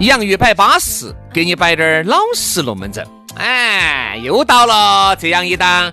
[0.00, 3.04] 洋芋摆巴适，给你摆点儿老实龙门阵。
[3.36, 5.92] 哎，又到了这样一档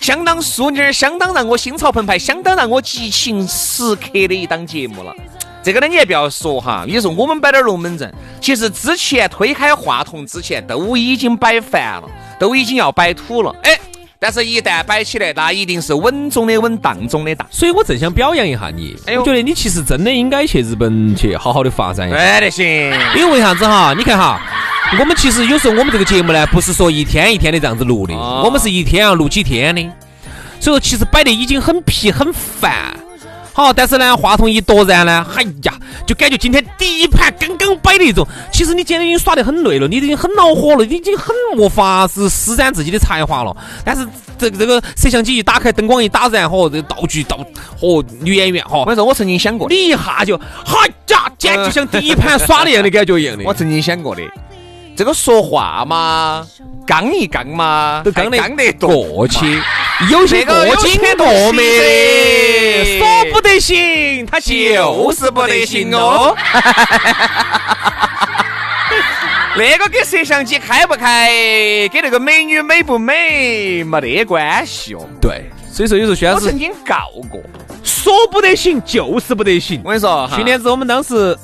[0.00, 5.12] 相当淑女、相当让我心潮澎湃、相当让我激情时刻的一档节目了。
[5.62, 13.54] 这个呢，你也不要说哈，你说我们摆点儿龙门阵，其实之前推开话筒之前都已经摆烦了，都已经要摆土了。
[13.62, 13.78] 哎。
[14.22, 17.48] 但是，一旦摆起来，那一定是稳中的稳当中的当。
[17.50, 18.94] 所以我正想表扬一下你。
[19.06, 22.18] 哎我觉得你其实真的应该去日本去好好的发展一下。
[22.18, 22.66] 对得，行。
[23.16, 23.94] 因为为啥子哈？
[23.96, 24.38] 你看哈，
[24.98, 29.80] 我们其实有时候我们这个节目呢，不是说一天一天的这样子录的，我们是一天要录几天的。
[30.60, 32.94] 所以说，其实摆的已经很疲很烦。
[33.60, 35.74] 好，但是呢，话筒一夺然呢，哎呀，
[36.06, 38.26] 就感觉今天第一盘刚刚摆的一种。
[38.50, 43.54] 其实你今天已经耍得很累了，你已经很恼火了，你已经很没法子施展自己的才华了。
[43.84, 44.06] 但是
[44.38, 47.38] 这这个摄像机一打开，灯光一打燃，嚯，这道具道
[47.78, 53.44] 嚯，女演员嚯，我说我曾经想过，你一下就，哎呀，简直就像第一盘耍的一样的感觉一样的。
[53.46, 54.22] 我曾经想过的，
[55.00, 56.46] 这个说话嘛，
[56.86, 59.58] 刚一刚嘛，都刚得刚得过去。
[60.10, 66.36] 有些过紧过密的，说不得行，他就是不得行哦。
[69.56, 71.30] 那个跟摄像机开不开，
[71.90, 75.00] 跟那个美女美不美没得关系哦。
[75.18, 77.40] 对，所以说有时候宣我曾经告过，
[77.82, 79.80] 说不得行就是不得行。
[79.82, 81.34] 我跟你说，去年子我们当时。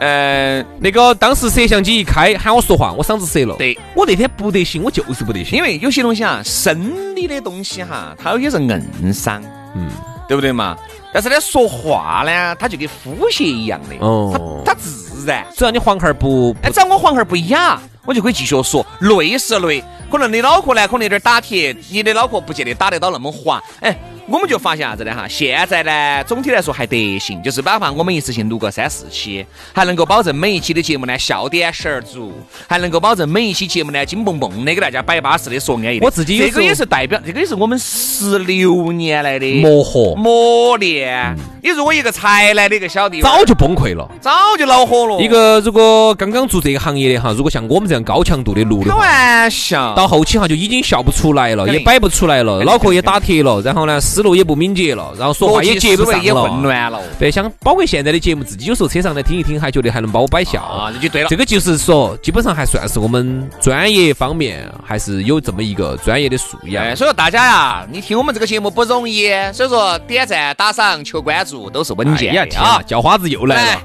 [0.00, 3.56] 呃，那个当时摄像机一开喊我说话，我嗓子折了。
[3.56, 5.56] 对，我那天不得行，我就是不得行。
[5.56, 9.42] 因为有些东西啊，生理的东西哈，它有些是硬伤，
[9.74, 9.88] 嗯，
[10.28, 10.76] 对不对嘛？
[11.12, 15.46] 但是呢，说话呢，它就跟呼吸一样的，哦，它它自然。
[15.56, 18.86] 只要你黄孩儿不，哎，只要我黄孩儿不哑，我就可以继续说。
[19.00, 23.96] 累是累，可能你脑壳呢，可能有点打铁，你的脑壳不见得打得到那么滑，哎。
[24.26, 25.14] 我们就发现啥子呢？
[25.14, 29.44] 哈，现在呢，总体来说还得行，就是哪怕我们一次性录个三四期，
[29.74, 32.32] 还能够保证每一期的节目呢笑点十儿足，
[32.66, 36.00] 还能够保证每一期节目呢金蹦蹦的给大家摆巴适的说安逸。
[36.00, 41.36] 我自己这个也是代表，这个也是我们十六年来的磨合磨练。
[41.62, 45.20] 你如果一个才来的一个小弟，早就崩溃了，早就恼火了。
[45.20, 54.00] 一个如果刚刚做这个行业的哈，如果像我们这样高强度的录的，开玩笑，到后期哈就已经笑不出来了，也摆不出来了，脑壳也打铁了，然后呢。
[54.04, 57.00] 思路也不敏捷了，然后说话也接不上了，也混乱了。
[57.18, 61.28] 对，像包括现在的节目，自己有时候车上来听一听，还觉得还能把我摆笑啊，这就对了。
[61.28, 66.84] 这个就是说，基本上还算是我们专业方面还是有这么一个专业的素养。
[66.96, 72.80] 所以说大家呀，你听我们这个节目不容易，所以说点赞、打赏、求关注都是稳健的啊。
[72.86, 73.82] 叫花子又来了，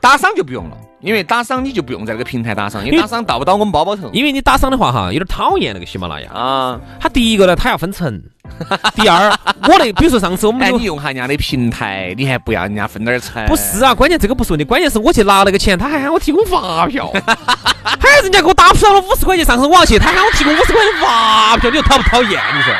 [0.00, 0.76] 打赏就不用了。
[1.04, 4.08] 因为打赏你就不用在那个平台打赏，因为打赏到不到我们包包头。
[4.14, 6.80] 因为你打赏的话哈，有点讨厌那个喜马拉雅啊。
[6.98, 8.10] 他第一个呢，他要分成；
[8.94, 9.28] 第二，
[9.68, 13.44] 我那比如说上次我们哎，你用下人家的平台，你还不要人家分点成？
[13.46, 17.12] 不是啊，关键这个不是问题，关键是我去拿那个钱，他还喊我提供发票，
[17.84, 22.30] 还人家给我打不上了五十块钱，上次我要去，他喊我提供五十块钱发票，你说讨不讨厌？
[22.30, 22.72] 你说？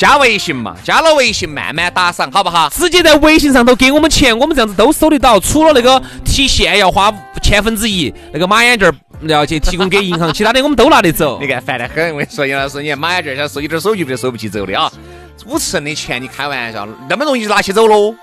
[0.00, 2.70] 加微信嘛，加了微信慢慢打赏，好不好？
[2.70, 5.38] 直接在微信上头给我们钱，我们这样子都收得到。
[5.38, 7.12] 除了那个提现要花
[7.42, 8.90] 千分之一，那个马眼镜
[9.24, 11.38] 要去提供给银行，其他的我们都拿得走。
[11.38, 14.90] 你看烦得很，我跟你说，杨老师，你看马眼镜想收一点手续费都收不起走的啊！
[15.36, 18.14] 主持人的钱，你开玩笑，那么容易就拿起走喽，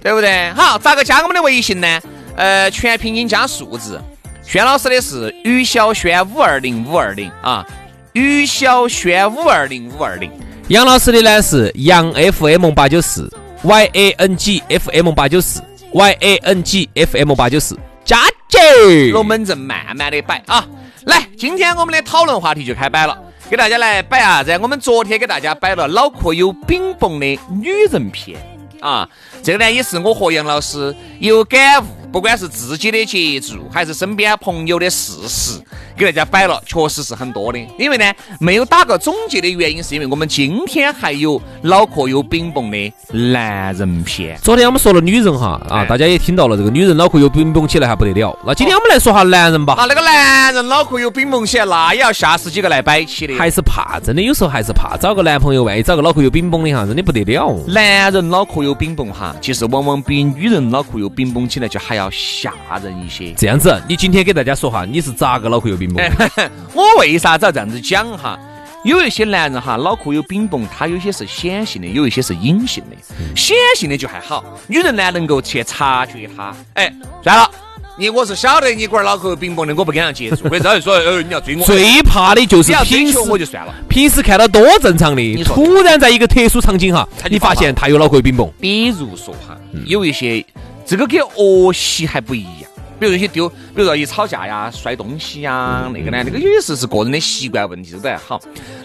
[0.00, 0.50] 对不对？
[0.50, 2.00] 好，咋个加我们的微信呢？
[2.36, 4.00] 呃，全拼音加数字。
[4.46, 7.66] 轩老师的是于小轩五二零五二零啊，
[8.12, 10.30] 于小轩五二零五二零。
[10.68, 13.30] 杨老师的呢是杨 FM 八九四
[13.64, 15.62] Y A N G F M 八九四
[15.92, 18.18] Y A N G F M 八九四，加
[18.48, 20.66] 姐，龙门阵慢慢的摆啊！
[21.04, 23.16] 来，今天我们的讨论话题就开摆了，
[23.50, 24.58] 给大家来摆啥子？
[24.62, 28.40] 我们昨天给大家摆了脑壳有饼蹦的女人片，
[28.80, 29.06] 啊。
[29.42, 35.60] 这个呢，也是我和杨老师有感悟，不管是自己的接触，还是身边朋友的事实，
[35.96, 37.58] 给大家摆了，确实是很多的。
[37.76, 38.04] 因为呢，
[38.38, 44.38] 没有打个总结的原因，是因为我们今天还有脑壳有冰崩的男人篇。
[44.40, 48.38] 昨天我们说了女人哈啊，哎大家也听到了，这个女人脑壳有冰崩起来还不得了。
[48.46, 53.34] 那今天我们来说下男人吧，啊，那个男人脑壳有冰崩起来，那也要吓死几个来摆起的。
[53.36, 57.58] 还是怕，真的有时候还是怕找个男朋友，万一找个脑壳有冰崩的哈，真的不得了。
[57.66, 62.52] 男人脑壳有冰崩哈，其实往往比女人脑壳有冰崩起来就还要吓
[62.82, 63.32] 人一些。
[63.36, 66.04] 这样子，你今天给大家说哈，你是咋个脑壳有冰崩？
[66.74, 68.38] 我为啥子要这样子讲哈？
[68.84, 72.96] 有一些男人哈，脑壳有冰崩，他有些是显性的，有一些是隐性的。
[73.34, 76.54] 显性的就还好，女人呢能够去察觉他。
[76.74, 76.92] 哎，
[77.22, 77.50] 算了，
[77.96, 80.46] 你我是晓得你龟儿脑壳有冰崩的，我不跟他接触。
[80.50, 83.74] 或者说，呃，你要追我，最怕的就是平时求我就算了。
[83.88, 88.46] 平时看到多正常的，突然在一个特殊场景哈你发现他有脑壳有冰崩。
[88.60, 89.56] 比如说哈，
[89.86, 90.44] 有一些
[90.84, 92.70] 这个跟恶习还不一样。
[92.98, 98.40] 比如有些丢，比如说一吵架呀、摔东西呀，那个呢，那个有些是是个人的习惯问题，都还好。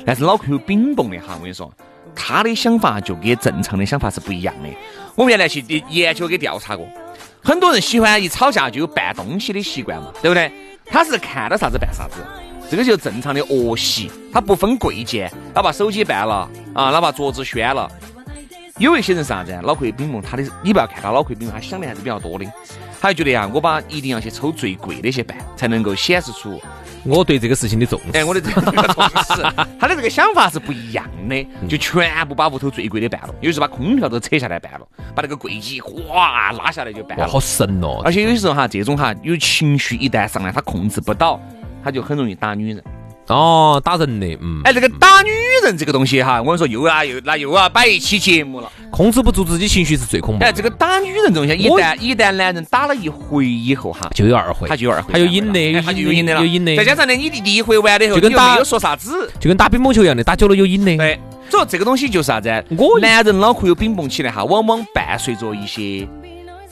[0.06, 1.72] 但是脑壳有冰崩的哈，我跟你说，
[2.16, 4.70] 他的想法就跟正常的想法是不一样的。
[5.16, 6.88] 我们原来去研究给调查过，
[7.44, 10.52] 很多人喜欢一吵架就有拌东西的习惯嘛，对不对？
[10.88, 12.16] 他是看到啥子拌啥子，
[12.68, 17.88] 这个就正常的恶习，他不分贵贱，他把手机绊了啊，哪怕桌子掀了。
[18.80, 19.62] 有一些人是啥子啊？
[19.62, 22.46] 脑壳有饼崩，他的你不要看他脑壳有饼崩，他想的还是比较多的。
[23.02, 26.60] 他就觉得呀，我把一定要去抽最贵的去办，才能够显示出，
[27.04, 28.18] 我对这个事情的重视。
[28.18, 28.62] 哎，我的这个
[28.94, 29.04] 重
[29.36, 29.42] 视。
[29.80, 37.32] 他的这个想法是不一样的，就全部把屋头最贵的办了，有时候把空调都扯下来办了，把那个柜机哗拉下来就办哇，了。
[37.32, 38.02] 好神哦！
[38.04, 41.40] 而且有些时候哈，这种哈有情绪一旦上来，他控制不到，
[41.84, 42.84] 他就很容易打女人。
[43.28, 45.30] 哦，打人的，嗯，哎，这个打女
[45.64, 48.72] 人这个东西哈，我跟你说又啊又那又要摆一期节目了。
[48.92, 50.58] 控制不住自己情绪是最恐怖哎，的。
[50.58, 60.98] 这个打女人这东西，一旦一旦男人打了一回以后哈，就有二回，他就有二回，还有瘾的，哎他就有瘾的了，有瘾的，再加上呢，你第一回完了以后，就跟打没有说啥子，就跟打乒乓球一样的，打久了有瘾的。
[60.98, 61.20] 对，
[61.50, 62.50] 所以这个东西就是啥子？
[62.78, 66.08] 我男人脑壳有冰蹦起来哈，往往伴随着一些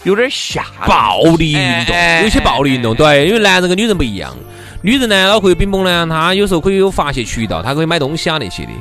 [0.03, 4.35] 有点吓暴力运动有些暴力运动，对，因为男人跟女人不一样。
[4.81, 8.71] 女人呢，脑壳有冰崩呢，她有时候可以有发泄渠道，她可以买东西啊那些的。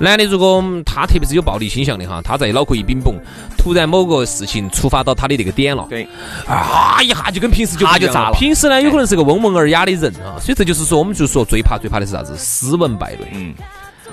[0.00, 3.16] 男的如果嗯他特别是有暴力倾向的哈，他在脑壳一冰崩，
[3.56, 6.06] 突然某个事情触发到他的那个点了，对，
[6.46, 12.32] 啊一下就跟平时就不一样他就炸了平时呢，有可能是个温文尔雅的人啊，所以这就是说，我们就说最怕最怕的是啥子？
[12.36, 13.26] 斯文败类。
[13.32, 13.52] 嗯，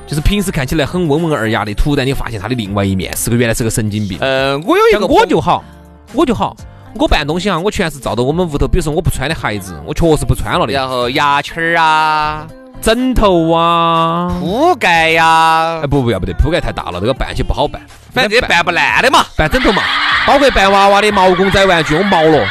[0.07, 4.17] 就是平时看起来很温文尔雅的，突然你发现他的另外一面是个原来是个神经病。
[4.21, 5.63] 呃，我有一个我就好，
[6.13, 6.57] 我就好，
[6.97, 12.47] 我办东西啊，我全是照着我们屋头，比如说我不穿的鞋子，我确实不穿了的，然后牙签儿啊、
[12.81, 17.81] 枕头啊，铺盖呀哎，不不要不得，铺盖太大了，这个办起不好办，
[18.13, 19.25] 反正这些办不烂的嘛。
[19.35, 19.83] 办枕头嘛，
[20.25, 22.47] 包括办娃娃的毛公仔玩具，我毛了，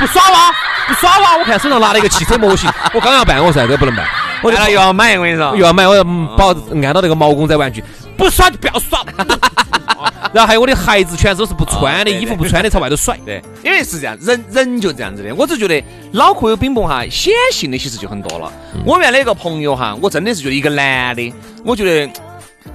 [0.00, 0.52] 不耍哇，
[0.88, 4.06] 不耍哇，我看手上拿了一个汽车模型，我刚要办，我说这个不能办，
[4.42, 5.66] 我就又要买，我跟你说又。
[5.66, 7.84] 要买，我要嗯把按到那个毛公仔玩具，
[8.16, 9.04] 不耍就不要耍。
[10.32, 13.16] 然后还有我的孩子全都是不穿的，衣服不穿的朝外头甩。
[13.24, 15.34] 对，因为是这样，人人就这样子的。
[15.34, 15.82] 我只觉得
[16.12, 18.50] 脑壳有冰崩哈，显性的其实就很多了。
[18.86, 21.32] 我原来一个朋友哈，我真的是觉得一个男的，
[21.64, 22.12] 我觉得，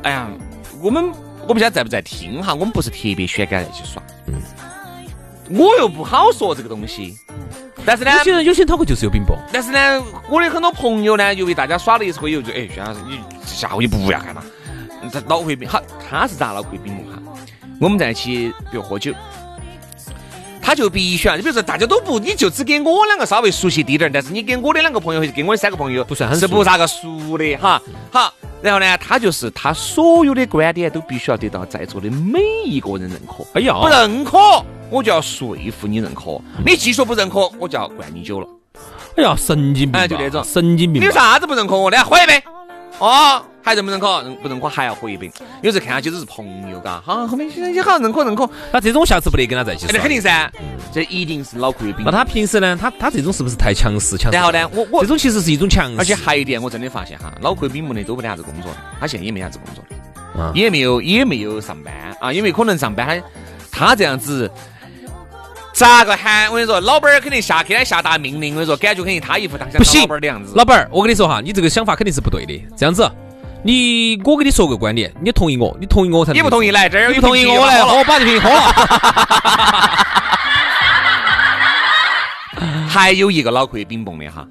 [0.04, 0.28] 哎呀，
[0.82, 1.12] 我们
[1.48, 4.04] 我不晓得在不在听哈，我们不是特别喜欢跟他在一起耍。
[5.50, 7.18] 我又不好说这个东西，
[7.86, 14.44] 但是呢，有些人有些人脑壳就是有冰雹，但是呢，我的很多朋友呢，由于大家耍了一次以后，就哎，薛老师，你下回你不要干嘛？
[15.10, 17.22] 他脑壳有饼，好，他是咋脑壳有饼崩哈？
[17.80, 19.14] 我们在一起，比如喝酒，
[20.62, 27.82] 他就必须啊，比如说大家都不，你就只给我两个稍微熟悉滴点儿，但是你给我的两个朋友，或者给我的三个朋友不算很熟是不咋个熟的哈。
[28.12, 33.46] 好，然后呢，他就是他所有的观点都必须要得到在座的每一个人认可。
[33.54, 34.38] 哎呀，不认可，
[34.90, 36.42] 我就要说服你认可。
[36.66, 38.48] 你继续不认可，我就要灌你酒了。
[39.16, 41.02] 哎呀，神经病，哎就那种神经病。
[41.02, 41.98] 你有啥子不认可我的？
[42.04, 42.44] 喝一杯。
[43.00, 44.24] 哦，还认不认可？
[44.24, 45.30] 认不认可还要回一杯。
[45.62, 49.86] 有时候看下去只是朋友，嘎，好，后面也好认可认可，那这种下次不得跟他在一起。
[49.92, 50.50] 那肯定噻，
[50.94, 52.12] 这一定是脑壳有病那。
[52.14, 52.78] 他平时呢？
[52.80, 54.18] 他他这种是不是太强势？
[54.18, 54.38] 强势。
[54.38, 58.72] 然后呢，我我这种其实是一种强势，而且还有一点，我真的发现哈，脑壳有病的都不得啥子工作，
[59.02, 59.84] 他现在也没啥子工作
[60.54, 63.22] 也没有也没有上班啊，因为可能上班
[63.70, 64.50] 他他这样子。
[65.74, 66.50] 咋个喊？
[66.50, 68.56] 我跟你说，老板儿肯定下给他下达命令。
[68.56, 70.54] 我跟你说，感觉肯定他一副当老板儿的样子。
[70.56, 72.60] 老板儿，我跟你说哈，你这个想法肯定是不对的。
[72.76, 73.08] 这样子，
[73.64, 78.74] 你我给你说个观点，你同意我，你同意我才能你不同意来这儿有你不同意我来，瓶啤酒喝我把这瓶喝了。
[82.88, 84.48] 还有一个脑壳有饼崩的哈，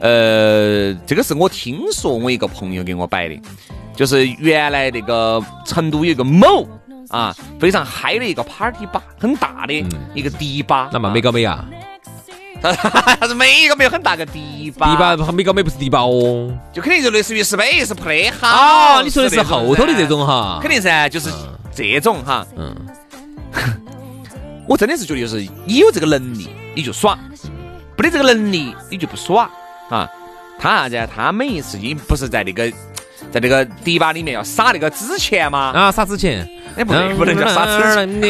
[0.00, 3.40] 呃，这个是我听说我一个朋友给我摆的，
[3.94, 6.68] 就是原来那个成都有一个某
[7.08, 9.72] 啊，非常嗨的一个 party 吧，很大的
[10.12, 10.90] 一个迪吧。
[10.92, 11.64] 那么没搞没啊？
[13.20, 14.90] 他是每一个没有很大个迪吧？
[14.90, 18.98] 迪吧每个没不是迪吧哦，就肯定就类似于 space play 哈。
[18.98, 20.58] 哦，你说的是后头的这种哈？
[20.60, 21.30] 肯定噻，就是
[21.74, 22.46] 这种哈。
[22.56, 22.74] 嗯。
[24.66, 27.16] 我真的是觉得，就是你有这个能力你就耍，
[27.96, 29.48] 没得这个能力你就不耍
[29.88, 30.08] 啊。
[30.58, 31.08] 他啥子？
[31.14, 32.68] 他每一次你不是在那个
[33.30, 35.70] 在那个迪吧里面要撒那个纸钱吗？
[35.72, 36.48] 啊，撒纸钱。
[36.76, 38.20] 哎，不对，不能叫撒纸钱。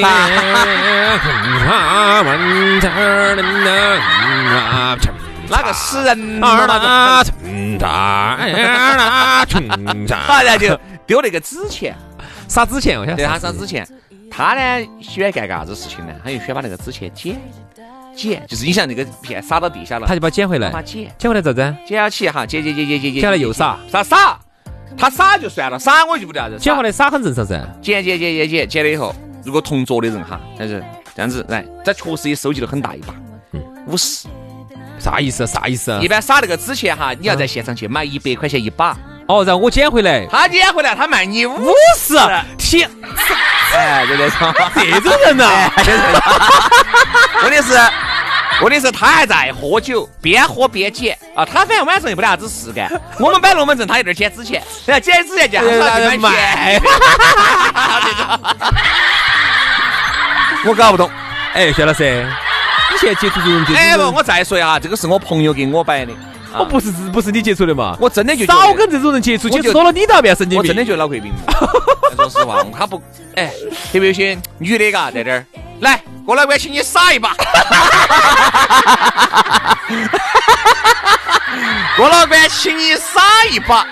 [5.49, 6.43] 哪个死人？
[6.43, 6.67] 啊，
[10.45, 10.77] 然后就
[11.07, 11.95] 丢那个纸钱，
[12.49, 13.87] 撒纸钱，我想对他撒纸钱。
[14.31, 16.13] 他呢喜欢干个啥子事情呢？
[16.23, 17.41] 他就喜欢把那个纸钱捡
[18.15, 21.77] 捡，就是你像那个片撒到地下了，他就把捡回来，把捡捡回来咋子？
[21.87, 24.39] 捡起哈，捡捡捡捡捡捡，捡来又撒，撒撒，
[24.99, 26.57] 他撒就算了，撒我就不得啥子。
[26.59, 27.61] 捡回来撒很正常噻。
[27.83, 30.83] 捡捡捡捡捡捡了以后，如果同桌的人哈，但是
[31.15, 33.15] 这样子来，这确实也收集了很大一把，
[33.87, 34.27] 五十，
[34.99, 35.47] 啥意思？
[35.47, 35.99] 啥意思？
[36.01, 38.97] 一般撒那个纸钱哈，你要在现场去买一百块钱一把。
[39.29, 42.15] 哦，然后我捡回来，他捡回来，他卖你五十，
[42.57, 42.89] 天，
[43.75, 45.71] 哎，就这种， 这种人呐，
[47.43, 47.75] 问题 是，
[48.63, 55.59] 问题是，他还在喝酒，边喝边捡啊，他反正晚上又没得啥子事干，我们摆龙门阵，他有点捡纸钱，然后捡纸钱就
[60.65, 61.11] 我搞不懂，
[61.53, 62.27] 哎，薛老师，
[62.93, 66.13] 你现在接触这种哎不，我再说一下，这个是我朋友给我摆的。
[66.59, 67.95] 我不是不是你接触的嘛？
[68.01, 70.71] 我真的就少跟这种人接触，接触多了你都要变神经病。
[70.71, 71.31] 我真的觉得脑壳病。
[72.17, 73.03] 说实话，他不
[73.35, 73.53] 哎，
[73.93, 75.45] 特别有些女的嘎在这儿，
[75.81, 77.35] 来，郭老倌，请你撒一把。
[81.97, 83.87] 郭老倌，请你撒一把。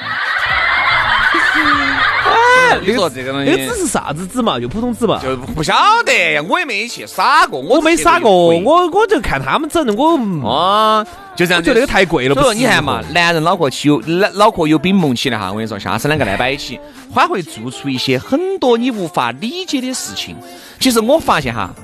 [2.80, 4.58] 你说这个东西，那纸是啥子纸嘛？
[4.58, 5.20] 就普通纸嘛？
[5.22, 10.16] 就不晓得，我也没去撒过，我没撒过，我我就看他们整的，我
[10.48, 12.34] 啊，就这样，觉得那个太贵了。
[12.34, 16.78] 所以说，你看嘛，男人脑壳起有脑脑壳有冰蒙起来哈，我跟你说，下次两个来摆一起，
[17.14, 20.36] 他会做出一些很多你无法理解的事情。
[20.78, 21.74] 其实我发现哈，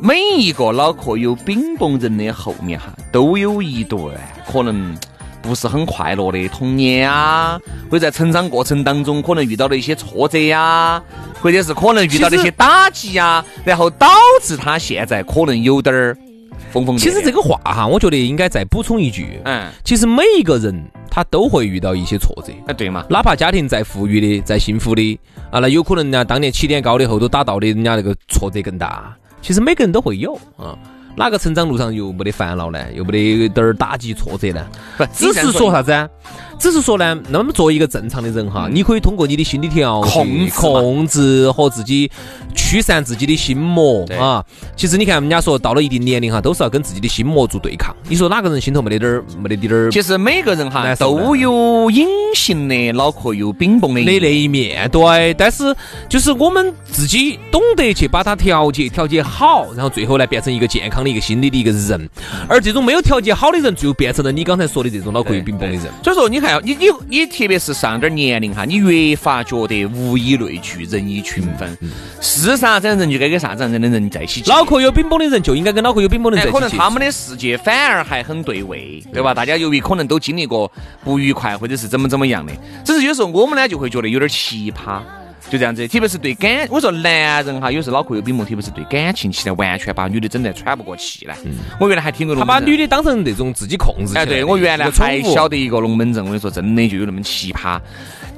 [0.00, 4.02] 每一个脑壳有冰崩人的后面哈，都有一段
[4.50, 4.96] 可能。
[5.42, 7.58] 不是很快乐的童年啊，
[7.90, 11.02] 或者在成长过程当中可能遇到的一些挫折呀，
[11.40, 14.06] 或者是可能遇到的一些打击呀，然后导
[14.42, 16.16] 致他现在可能有点儿
[16.70, 16.96] 疯疯。
[16.96, 25.18] 其实这个话哈，我觉得应该再补充一句，嗯，其实每一个人他都会遇到一些挫折，哎，对嘛，哪怕家庭再富裕的、再幸福的
[25.50, 29.16] 啊，那有可能呢，当年起点高的后头打到的人家那个挫折更大。
[29.42, 30.76] 其实每个人都会有啊。
[31.16, 32.78] 哪个成长路上又没得烦恼呢？
[32.94, 34.66] 又没得点儿打击挫折呢？
[34.96, 36.10] 不，只是说啥子？
[36.60, 42.10] 只是说呢，那么作为一个正常的人哈，你可以通过你的心理调控、控制和自己
[42.54, 44.44] 驱散自己的心魔啊。
[44.76, 47.96] 其实你看，人家说到了一定年龄哈，都是要跟自己的心魔做对抗。
[48.10, 49.90] 你说哪个人心头没得点儿、没得点儿？
[49.90, 55.32] 其实每个人哈都有隐形的脑壳有冰崩的那一面，对。
[55.38, 55.74] 但是
[56.10, 62.06] 就是我们自己懂得去把它调节、调节好，然后最后呢变成一个健康的一个心理的一个人。
[62.46, 65.90] 而这种没有调节好的人，就变成了你刚才说的这种脑壳有冰崩的人。
[66.04, 66.49] 所以说，你看。
[66.62, 71.76] 你你你，特别是上点年龄哈，你越发觉得物以类聚，人以群分。
[72.20, 74.42] 是啥子样人就该跟啥子样人的人在一起。
[74.46, 76.58] 脑壳有冰崩的人就应该跟脑壳有冰崩的人在一起。
[76.58, 79.34] 可能他们的世界反而还很对位，对吧？
[79.34, 80.70] 大家由于可能都经历过
[81.04, 82.52] 不愉快，或者是怎么怎么样的，
[82.84, 85.00] 只是有时候我们呢就会觉得有点奇葩。
[85.50, 91.36] 就这样子，特别是对感，我说男人哈，有时候脑壳有病嘛，特别是对感情，现在完全把女的整得喘不过气来。
[91.80, 94.16] 我原来还听过，他把女的当成那种自己控制。
[94.16, 97.80] 哎，对我原来还晓得一个龙门阵，我跟你说，真的就有那么奇葩。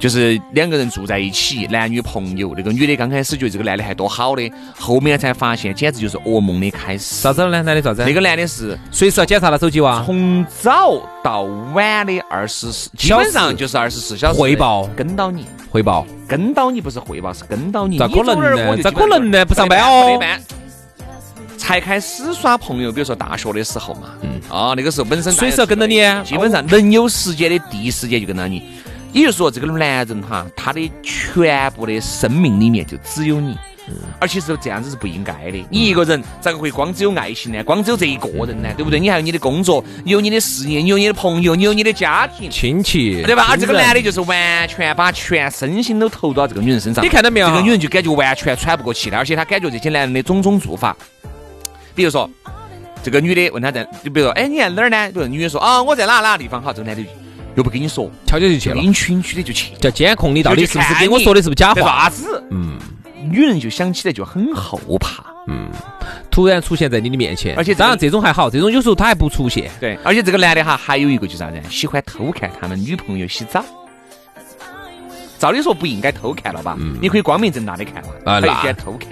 [0.02, 2.52] 就是两个人住在一起，男女朋友。
[2.56, 7.04] 那个女的刚开始觉得这个男的还多好的，后面才发现简直就是噩梦的开始。
[7.04, 7.62] 啥子呢？
[7.62, 8.02] 男的啥子？
[8.04, 10.02] 那个男的是随时要检查他手机哇？
[10.04, 11.42] 从早到
[11.72, 17.96] 晚的二十四，基本上就是二十四小时汇报跟到你，汇报跟到你不是汇报是跟到你。
[17.96, 18.76] 咋可能呢？
[18.82, 19.44] 咋可能呢？
[19.44, 20.20] 不上班哦？
[21.56, 24.08] 才开始耍朋友，比如说大学的时候嘛。
[24.22, 24.30] 嗯。
[24.50, 28.64] 啊，那个时候本身随时要跟到你，基本上能有时间的第一时间就跟到你。
[29.12, 33.56] 也就是说，这个男人哈，他的全部的生命里面就只有你，
[34.18, 35.66] 而且是这样子是不应该的。
[35.70, 37.62] 你一个人咋个会光只有爱情呢？
[37.62, 38.70] 光只有这一个人呢？
[38.76, 38.98] 对不对？
[38.98, 43.48] 你还有你的工作，你有你的事业，你有你的朋友，你有你的家庭、亲戚，对吧？
[43.50, 47.04] 而这个男的就是完全把全身心都投到这个女人身上。
[47.04, 47.48] 你看到没有？
[47.48, 50.96] 这个女人就感觉完全喘不过气来，而且她感觉这些男人的种种做法，
[51.94, 52.30] 比如说
[53.02, 55.10] 这个女的问他在，就比如说，哎，你在哪儿呢？
[55.12, 56.62] 比如女的说，啊，我在哪哪个地方？
[56.62, 57.04] 好，这个男的。
[57.54, 62.04] 又不跟你说，悄悄就去了，引群区的就去，叫监控你到底是不是跟我说的是不是假话？
[62.04, 62.42] 啥子？
[62.50, 62.78] 嗯，
[63.30, 65.24] 女人就想起来就很后怕。
[65.48, 65.68] 嗯
[66.30, 69.70] 突然出现在你的面前，而且这个当然这种还好，这种有时候他还不出现。
[69.78, 71.60] 对，而且这个男的哈，还有一个就是啥子？
[71.68, 73.62] 喜欢偷看他们女朋友洗澡。
[75.38, 76.76] 照理说不应该偷看了吧？
[76.78, 79.08] 嗯你可以光明正大的看嘛，他就喜欢偷看。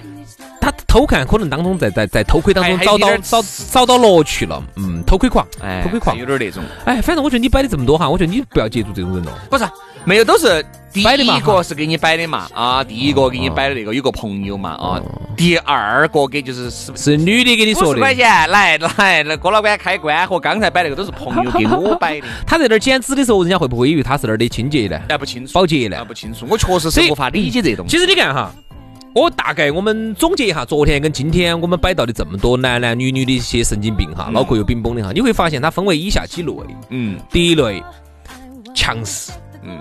[0.61, 3.41] 他偷看可能当中在在在偷窥当中找到找
[3.71, 6.25] 找到乐趣了，嗯，偷窥狂，哎偷窥狂有。
[6.25, 6.63] 点那种。
[6.85, 9.33] 哎，反正我觉得你摆的这么多哈，我觉得你不要接触这种人了。
[9.49, 9.65] 不是，
[10.05, 10.63] 没有都是
[10.93, 15.01] 第摆的嘛一个是给你摆的嘛，啊，第一个给你摆的那个有个朋友嘛，啊，
[15.35, 24.99] 第二个给就是是是女的给你说的，十块钱，来来，那郭老板开关和刚才摆那个都是朋友给我摆的， 他在那儿剪纸的时候，人家会不会以为他是那儿的清洁呢？
[25.09, 26.03] 哎，不清楚，保洁呢啊，？
[26.05, 27.97] 不清楚，我确实是无法理解这东西。
[27.97, 28.51] 其实你看哈，
[29.13, 36.53] 我大概我们总结一下昨天跟今天我们摆到的这么多男男女女的一些神经病哈，脑壳有冰崩的哈，你会发现它分为以下几类。
[36.89, 37.83] 嗯第一类，
[38.73, 39.31] 强势。
[39.63, 39.77] 嗯，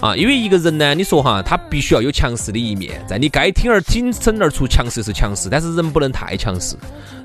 [0.00, 6.76] 啊，因为一个人呢，你说哈，他必须要有强势的一面，在你该挺而挺身而出，强势是强势，但是人不能太强势。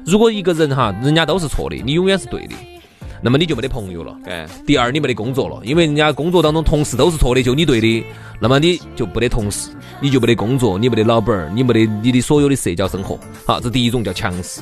[0.05, 2.55] 如果一个人哈，人家都是错的，你永远是对的，
[3.23, 4.15] 那么你就没得朋友了。
[4.25, 8.05] 哎，第二，你没得工作了，因为人家工作当中同事都是错的，就你对的，
[8.39, 9.69] 那么你就没得同事，
[10.01, 13.17] 你就没得工作，你没得老板儿，你没得你的所有的社交生活。
[13.45, 14.61] 好，这第一种叫强势。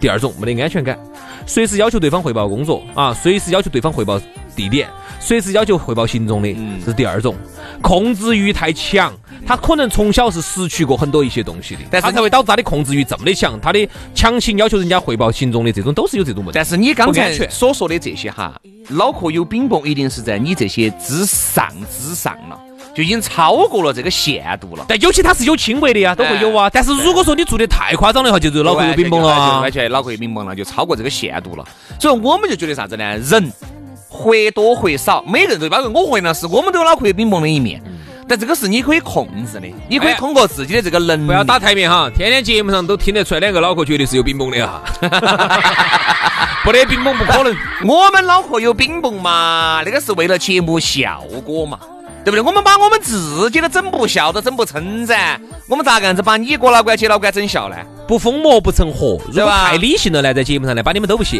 [0.00, 0.98] 第二种没得安全感，
[1.46, 4.20] 随时要求对方汇报工作啊，随时要求对方汇报
[4.56, 4.88] 地点，
[5.20, 7.36] 随时要求汇报行踪的，这是第二种。
[7.82, 9.12] 控制欲太强，
[9.46, 16.52] 他可能从小是失去过很多一些东西的，但是他才会导致他的控制欲这么的强，他的强行要求人家汇报行踪的这种都是有这种问题。
[16.54, 18.54] 但是你刚才所说的这些哈，
[18.88, 22.58] 脑壳有饼崩，一定是在你这些之上之上了，
[22.94, 24.84] 就已经超过了这个限度了。
[24.88, 26.68] 但有些他是有轻微的呀，都会有啊。
[26.70, 29.70] 但是如果说你做的太夸张的话，就是脑壳有冰崩了啊而。
[29.70, 31.64] 且脑壳有冰崩了，就超过这个限度了。
[31.98, 33.16] 所以我们就觉得啥子呢？
[33.18, 33.52] 人
[34.10, 37.80] 或多或少，每个人都包括我和杨老师，我们都有脑壳有冰崩的一面。
[38.28, 41.26] 但这个是你可以控制的，你可以哎通过自己的这个能力。
[41.26, 44.82] 不要打台面哈，天天节目上都听得出来，两个脑壳绝对是有冰崩的哈。
[46.62, 47.56] 不得冰崩不可能。
[47.88, 51.78] 我们脑壳有冰崩嘛，那个是为了节目效果嘛，
[52.30, 52.48] 对不对？
[52.48, 55.38] 我们把我们自己都整不笑，都整不撑噻，
[55.68, 57.76] 我们咋个样子把你哥老倌、姐老倌整笑呢？
[58.06, 61.38] 不疯魔不成活，如果太理性了呢，在节目上呢，把你们都不笑。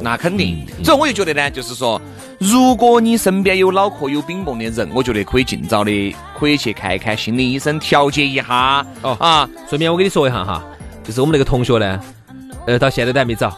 [0.00, 0.66] 那肯定。
[0.84, 2.00] 所以我就觉得呢，就是说，
[2.38, 8.84] 如果你身边有脑壳有饼崩的人，我觉得可以尽早的可以去看一看心理医生，调节一下。
[9.02, 10.62] 哦啊顺便我跟你说一下哈，
[11.04, 12.00] 就是我们那个同学呢，
[12.66, 13.56] 呃，到现在都还没找，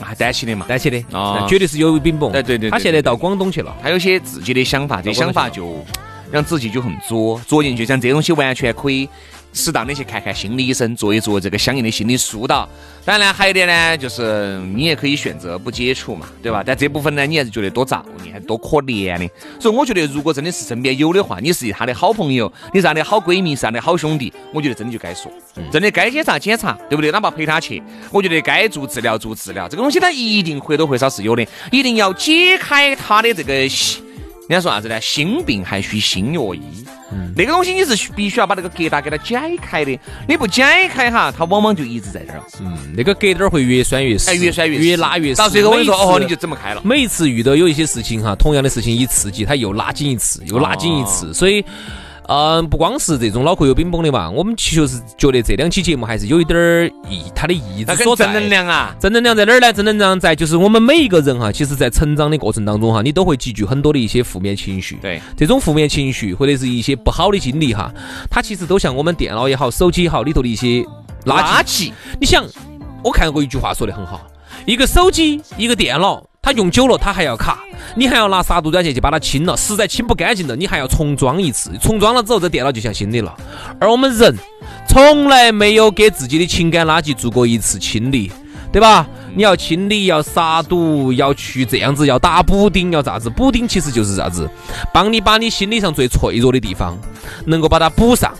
[0.00, 2.30] 啊，担起的嘛，担起的，啊绝对是有饼崩。
[2.32, 3.76] 对对对对他现在到广东去了。
[3.82, 5.84] 他有些自己的想法，这想法就
[6.30, 7.84] 让自己就很作，作进去。
[7.84, 9.08] 像这东西完全可以
[9.52, 12.68] 适当的去看看心理医生，做一做这个相应的心理疏导。
[13.04, 16.62] 当然呢，还有一点呢，就是你也可以选择不接触嘛，对吧？
[16.64, 19.28] 但这部分呢，你还是觉得多造孽，还多可怜的。
[19.58, 25.32] 所以我觉得，如果真的是身边有的话，你是他的好朋友，你是他的好闺蜜，是他的好兄弟，我觉得真的就该说，
[25.72, 27.10] 真的该检查检查，对不对？
[27.10, 34.04] 哪怕陪他去，我觉得该做治疗做治疗，这个东西他一定或多或少是有的，一定要解开他的这个心。
[34.48, 35.00] 人家说啥子呢？
[35.00, 36.60] 心病还需心药医。
[37.34, 45.38] 那个东西你是必须要把那个疙瘩给它解开的，你不解开哈，它往往就一直在这儿，嗯，那个疙瘩儿会越拴越死，哎，越酸越越拉越死。
[45.38, 46.82] 到最后我跟你说，哦，你就整不开了。
[46.84, 51.64] 每一次遇到有一些事情哈，同样的事情一刺激，它又拉紧一次，又拉紧一次，所以。
[52.28, 58.26] 嗯，不光是这种脑壳有冰崩的嘛，我们其实是觉得这两期节目还是有一点儿意，它的意义所在。
[58.26, 59.72] 跟正能量啊，正能量在哪儿呢？
[59.72, 64.98] 正能量在就是我们每一个人哈，其实在成长的过程当中哈，你都会积聚很多的一些负面情绪。
[65.00, 67.90] 对，这种负面情绪或者是一些不好的经历哈，
[68.30, 70.82] 它其实都像我们电脑也好、手机也好里头的一些
[71.24, 71.46] 垃圾。
[71.46, 72.44] 垃圾，你想，
[73.02, 74.20] 我看过一句话说的很好，
[74.66, 77.58] 一个手机，一个电脑，它用久了它还要卡，
[77.94, 83.36] 你还要拿杀毒软件去把它清了，实在清不干净了，你还要重装一次，重装了之后这电脑就像新的了。
[83.78, 84.34] 而我们人
[84.88, 88.32] 从来没有给自己的情感垃圾做过一次清理。
[88.70, 89.06] 对吧？
[89.34, 93.30] 你要清理，要杀毒，要去这样子，要打补丁，要咋子？
[93.30, 94.48] 补丁其实就是啥子？
[94.92, 96.94] 帮你把你心理上最脆弱的地方，
[97.46, 98.30] 能够把它补上。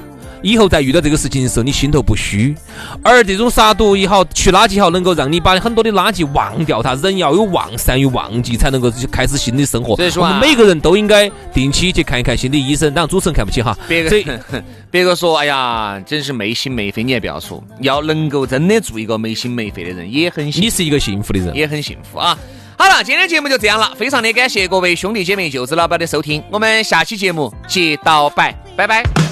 [0.43, 2.55] 以后在遇到这个事情的时候，你心头不虚。
[3.03, 6.95] 而这种杀毒也好，去垃圾也好，能够让你把很多的垃圾忘掉它。
[6.97, 9.97] 人要有忘，善于忘记，才能够开始新的生活。
[9.97, 12.93] 所以说啊我们每个人都应该定期去看一看心理医生。
[12.93, 13.77] 当然，主持人看不起哈。
[13.87, 14.41] 别个
[14.91, 21.55] 别个说，哎呀，真是没心没肺，你也不要说，要能够真的做一个没心没肺的人，也很幸你是一个幸福的人。
[21.55, 22.37] 也很幸福啊。
[22.77, 29.28] 好了，今天节目就这样了，非常的感谢各位兄弟姐妹、舅子老板的收听，我们下期节目接到摆，拜拜。